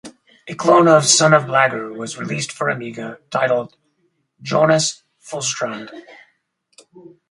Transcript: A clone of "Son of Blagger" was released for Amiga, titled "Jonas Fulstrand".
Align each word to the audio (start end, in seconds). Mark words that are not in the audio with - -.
A 0.47 0.55
clone 0.55 0.87
of 0.87 1.05
"Son 1.05 1.31
of 1.31 1.43
Blagger" 1.43 1.95
was 1.95 2.17
released 2.17 2.51
for 2.51 2.69
Amiga, 2.69 3.19
titled 3.29 3.77
"Jonas 4.41 5.03
Fulstrand". 5.21 5.91